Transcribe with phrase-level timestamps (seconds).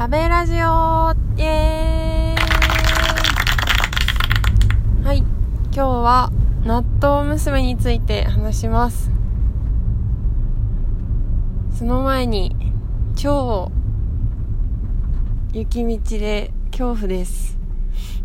[0.00, 2.40] アベラジオイエー
[5.02, 6.30] イはい、今日は
[6.62, 9.10] 納豆娘について話します。
[11.76, 12.54] その前に、
[13.16, 13.72] 超
[15.52, 17.58] 雪道で恐怖です。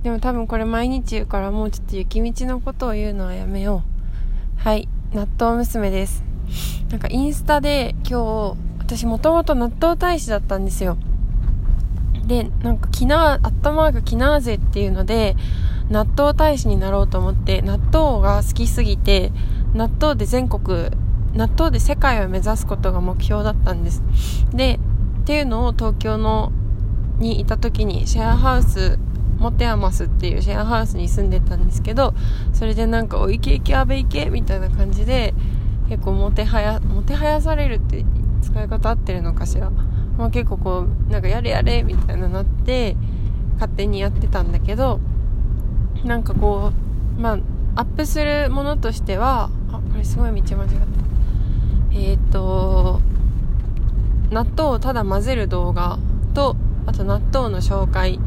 [0.04, 3.82] でも多分これ毎日言うからもうちょっと雪道のことを言うのはやめよ
[4.60, 4.62] う。
[4.62, 6.24] はい、納豆娘です。
[6.92, 11.00] なんかインスタで今日、私もともと納豆大使だったんですよ。
[12.26, 15.36] で、なんか、キナー、アットマークキナーゼっていうので、
[15.90, 19.32] 納豆大使になろうと思って、納豆が好きすぎて、
[19.74, 20.90] 納豆で全国、
[21.34, 24.04] 納豆で世界を目指すことが目標だったんです。
[24.54, 24.80] で、
[25.22, 26.52] っていうのを東京の、
[27.20, 28.98] にいた時に、シェアハウス、
[29.38, 32.14] モテアマスっていうシェアハウスに住んでたんですけど、
[32.54, 35.34] それでなんか、おいけいけ、あべいけ、みたいな感じで、
[35.90, 38.06] 結構もてはや、もてはやされるって
[38.42, 39.70] 使い方合ってるのかしら。
[40.18, 42.96] まあ、結構こうなんかやれやれみたいななって
[43.56, 45.00] 勝手にやってたんだけど
[46.04, 46.72] なんかこ
[47.18, 47.40] うまあ
[47.76, 50.76] アップするものとしてはあこれすごい道間違った。
[51.96, 53.02] えっ、ー、と
[54.32, 56.00] 納豆をただ混ぜる動画
[56.34, 58.20] とあと納豆の紹介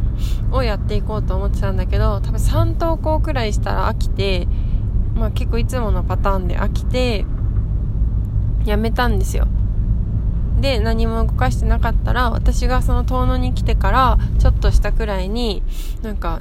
[0.51, 4.49] をやっていこうと思ってたんだけど多分3投稿くらいしたら飽きて
[5.15, 7.27] まあ結構いつものパターンで飽きて
[8.65, 9.47] やめたんですよ。
[10.61, 15.63] で何も動かしてなかったら私がその遠野に来てからちょっとしたくらいに
[16.03, 16.41] なんか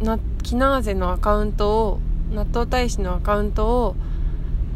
[0.00, 3.96] なキナーゼのアカウントを納豆大使のアカウントを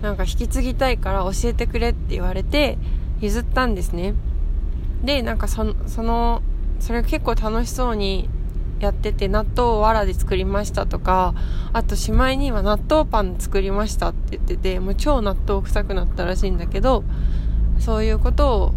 [0.02, 2.78] なんか引き継ぎたいから教えてくれって言われて
[3.20, 4.14] 譲ったんですね。
[5.04, 6.42] でなんかそその
[6.78, 8.28] それ結構楽しそうに
[8.80, 11.34] やってて納豆を藁で作りましたとか
[11.72, 17.04] あとしまいには納豆パン作りましたって言っててもう超納豆臭くなったらしいんだけど
[17.80, 18.74] そういうことを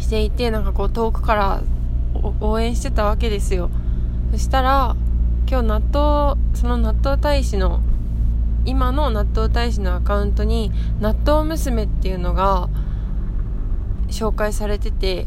[0.00, 1.62] していてなんかこう遠くから
[2.40, 3.70] 応援してたわけですよ。
[4.32, 4.96] そしたら
[5.48, 7.80] 今日納豆その納豆大使の
[8.64, 12.68] 今の納豆大使のアカウントに納豆娘っていうのが
[14.08, 15.26] 紹介されてて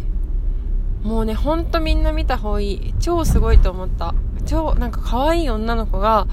[1.03, 2.93] もうねほんとみんな見た方がいい。
[2.99, 4.13] 超すごいと思った。
[4.45, 6.27] 超なんか可愛い女の子が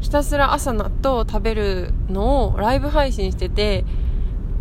[0.00, 3.84] ひたすら朝納豆を食べるのをライブ配信してて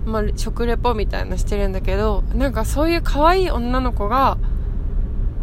[0.06, 4.38] まあ、食レポみたいなしてるんだけど、なんかそういう可愛い女の子が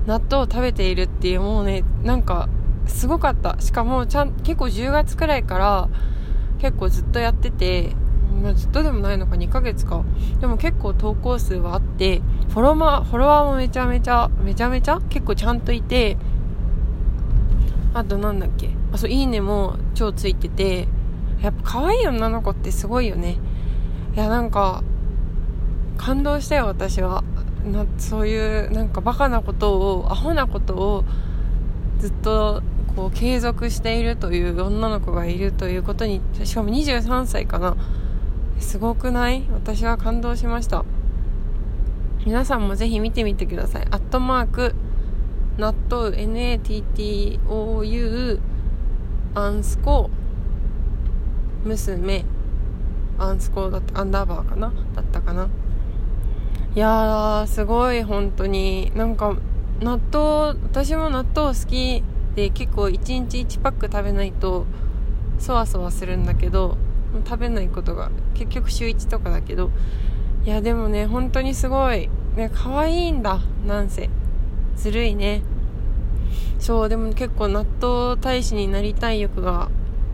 [0.06, 2.48] 納豆を食べているっていうもうね、なんか
[2.86, 3.56] すごかった。
[3.60, 5.88] しかもちゃん、結構10月くらいから
[6.58, 7.90] 結構ずっとやってて、
[8.42, 10.04] まあ、ずっとでもないのか2ヶ月か。
[10.40, 16.16] でも結構投稿数はあって、フォロワー、フォロワーもめちゃめちゃ、めちゃめちゃ結構ちゃんといて、
[17.94, 20.86] あとなんだっけあ、そう、いいねも超ついてて、
[21.42, 23.36] やっぱ可愛い女の子ってすごいよね。
[24.16, 24.82] いやなんか
[25.98, 27.22] 感動したよ私は。
[27.70, 31.04] なそういうなんかバカなことをアホなことを
[31.98, 32.62] ずっと
[32.94, 37.76] こう継続しているという女の子がいるということにしかも23歳かな。
[38.58, 39.42] すごくない？
[39.52, 40.84] 私は感動しました。
[42.24, 43.82] 皆さんもぜひ見てみてください。
[43.90, 44.74] アットマーク
[45.58, 47.40] 納豆 NATTOU
[49.34, 50.08] アンスコ
[51.64, 52.24] 娘。
[53.18, 54.72] アンスコだったアンダーバーかな？
[54.94, 55.48] だったかな？
[56.74, 58.92] いやーすごい本当に。
[58.94, 59.36] なんか
[59.80, 62.02] 納豆私も納豆好き
[62.34, 64.66] で結構1日1パック食べないと
[65.38, 66.76] そわそわするんだけど
[67.26, 69.70] 食べないことが結局週1とかだけど。
[70.44, 72.08] いやでもね本当にすごい。
[72.36, 74.08] ね可愛いんだなんせ。
[74.76, 75.42] ずるいね。
[76.58, 79.70] そうでも結構納豆大使になりたい欲が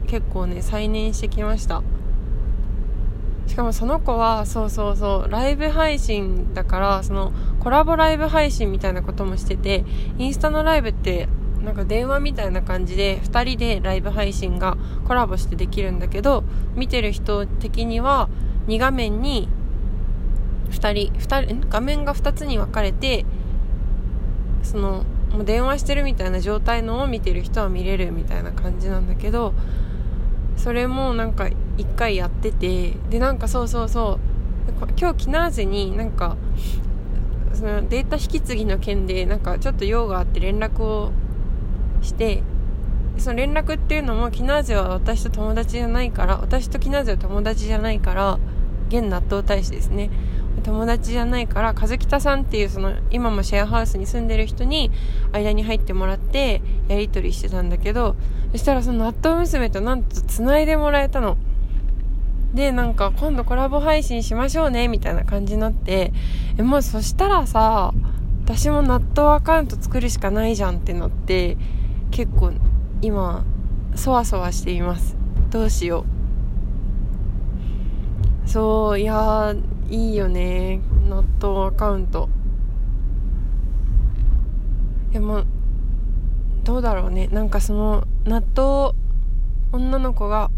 [0.06, 1.82] 結構ね再燃してきました。
[3.52, 9.84] しかもその子はそうそうそうライブ配信だからそのコラボライブ配信みたいなこともしてて
[10.16, 11.28] インスタのライブって
[11.62, 16.44] なんか電話みたいな感じで2人でライブ配信がコラボしてできるんだけど
[16.76, 18.30] 見てる人的には
[18.68, 19.50] 2画面に
[20.70, 23.26] 2人2人画面が2つに分かれて
[24.62, 29.52] そのもう電話してるみたいな状態のを見てる人は見れるみたいな感じなんだけど
[30.62, 34.20] それもなんか一回やっててでなんかそうそうそ
[34.80, 36.36] う今日キナーゼになんか
[37.52, 41.10] そのデータ引き継ぎの件でなんかちょっと用があって連絡を
[42.00, 42.44] して
[43.18, 48.38] その連絡っていうのもキナーゼは私と友達じゃないから私とキナーゼは友達じゃないから
[48.88, 50.10] 現納豆大使ですね。
[50.62, 54.92] 友達じゃないから和北さんっていうその今もシェアハウスに住んでる人に
[55.32, 58.16] 間に入ってもらってやり取りしてたんだけど
[58.50, 61.36] そしたらその納豆娘となんと繋いでもらえたの。
[62.54, 66.12] でなんか今度コラボ配信しましょうねみたいな感じになって
[66.58, 67.94] えもうそしたらさ
[68.44, 71.56] 私も納豆アカウント作るしかないじゃんってなって
[72.10, 72.52] 結構
[73.00, 73.44] 今
[73.94, 75.16] そわそわしています。
[75.50, 76.04] どうしよ
[78.46, 78.48] う。
[78.48, 79.54] そういや
[79.88, 82.28] いいよね納豆アカウント。
[85.12, 85.44] でも
[86.64, 87.28] どうだろうね。
[87.28, 88.96] なんかその納豆
[89.72, 90.50] 女の子が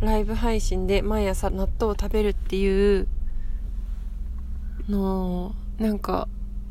[0.00, 3.08] ライブ配信で毎朝納豆を食べるっていう
[4.88, 6.28] のなんか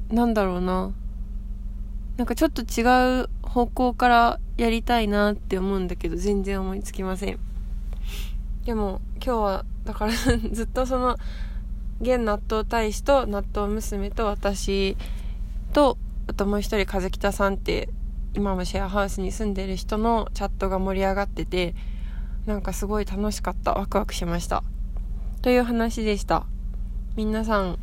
[0.10, 0.94] なんだろうな。
[2.18, 7.40] なんかちょっと違う方向からやりたいなって思うんだけど全然思いつきません。
[8.66, 10.12] でも今日はだから
[10.52, 11.16] ずっとその
[12.02, 14.98] 現納豆大使と納豆娘と私
[15.74, 15.98] と
[16.28, 17.90] あともう一人風北さんって
[18.34, 21.74] 今もシェアハウスに住んでる人のチャットが盛り上がってて
[22.46, 23.74] なんかすごい楽しかった。
[23.74, 24.64] ワクワクしました。
[25.42, 26.46] という話でした。
[27.16, 27.80] 皆さん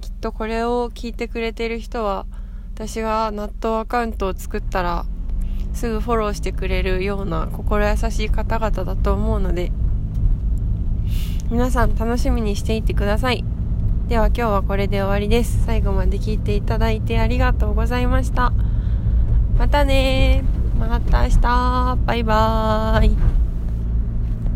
[0.00, 2.26] きっとこれを聞いてくれてる人は
[2.74, 5.06] 私が納豆アカウントを作ったら
[5.72, 9.72] すぐフォローしてくれるような心優しい方々だと思うので
[11.50, 13.57] 皆さん楽しみにしていてください。
[14.08, 15.66] では今日はこれで終わりです。
[15.66, 18.54] 最後まで聞いていただいてありがとうございました。
[19.58, 20.42] またね
[20.78, 21.98] また明日。
[22.06, 23.37] バイバーイ。